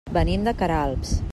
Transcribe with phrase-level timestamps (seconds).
[0.17, 1.13] Venim de Queralbs.